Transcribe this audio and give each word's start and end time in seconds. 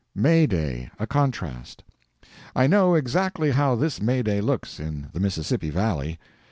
MAY 0.15 0.47
DAY—A 0.47 1.05
CONTRAST. 1.05 1.83
I 2.55 2.65
know 2.65 2.95
exactly 2.95 3.51
how 3.51 3.75
this 3.75 4.01
May 4.01 4.23
Day 4.23 4.41
looks 4.41 4.79
in 4.79 5.09
the 5.13 5.19
Mississippi 5.19 5.69
Valley. 5.69 6.17